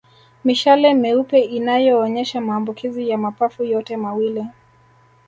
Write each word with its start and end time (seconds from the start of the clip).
Mishale 0.43 0.93
meupe 0.93 1.39
inayoonyesha 1.41 2.41
maambukizi 2.41 3.09
ya 3.09 3.17
mapafu 3.17 3.63
yote 3.63 3.97
mawili 3.97 4.45